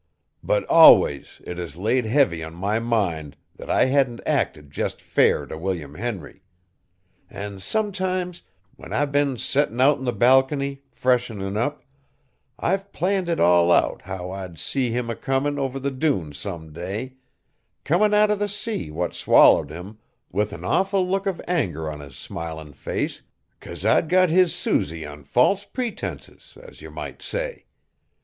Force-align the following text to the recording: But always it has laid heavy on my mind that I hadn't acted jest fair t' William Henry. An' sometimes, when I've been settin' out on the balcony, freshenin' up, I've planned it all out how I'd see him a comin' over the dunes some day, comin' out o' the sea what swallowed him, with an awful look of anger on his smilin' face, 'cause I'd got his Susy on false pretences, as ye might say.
But 0.41 0.63
always 0.65 1.41
it 1.45 1.59
has 1.59 1.77
laid 1.77 2.07
heavy 2.07 2.43
on 2.43 2.55
my 2.55 2.79
mind 2.79 3.37
that 3.55 3.69
I 3.69 3.85
hadn't 3.85 4.19
acted 4.25 4.71
jest 4.71 4.99
fair 4.99 5.45
t' 5.45 5.53
William 5.53 5.93
Henry. 5.93 6.41
An' 7.29 7.59
sometimes, 7.59 8.41
when 8.77 8.93
I've 8.93 9.11
been 9.11 9.37
settin' 9.37 9.79
out 9.79 9.99
on 9.99 10.05
the 10.05 10.11
balcony, 10.11 10.81
freshenin' 10.91 11.55
up, 11.55 11.83
I've 12.57 12.91
planned 12.91 13.29
it 13.29 13.39
all 13.39 13.71
out 13.71 14.01
how 14.01 14.31
I'd 14.31 14.57
see 14.57 14.89
him 14.89 15.07
a 15.07 15.15
comin' 15.15 15.59
over 15.59 15.79
the 15.79 15.91
dunes 15.91 16.39
some 16.39 16.73
day, 16.73 17.17
comin' 17.83 18.11
out 18.11 18.31
o' 18.31 18.35
the 18.35 18.47
sea 18.49 18.89
what 18.89 19.13
swallowed 19.13 19.69
him, 19.69 19.99
with 20.31 20.51
an 20.51 20.65
awful 20.65 21.07
look 21.07 21.27
of 21.27 21.39
anger 21.47 21.87
on 21.91 21.99
his 21.99 22.17
smilin' 22.17 22.73
face, 22.73 23.21
'cause 23.59 23.85
I'd 23.85 24.09
got 24.09 24.31
his 24.31 24.55
Susy 24.55 25.05
on 25.05 25.25
false 25.25 25.63
pretences, 25.63 26.57
as 26.59 26.81
ye 26.81 26.87
might 26.89 27.21
say. 27.21 27.65